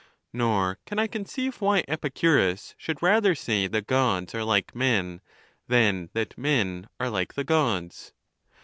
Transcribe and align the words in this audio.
Nor 0.33 0.79
can 0.87 0.97
I 0.97 1.05
conceive 1.05 1.61
why 1.61 1.83
Epicurus 1.87 2.73
should 2.75 3.03
rather 3.03 3.35
say 3.35 3.67
the 3.67 3.83
Gods 3.83 4.33
are 4.33 4.43
like 4.43 4.73
men 4.73 5.21
than 5.67 6.09
that 6.13 6.35
men 6.39 6.89
are 6.99 7.11
like 7.11 7.35
the 7.35 7.43
Gods. 7.43 8.11